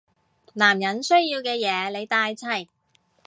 [0.53, 2.67] 男人需要嘅嘢你帶齊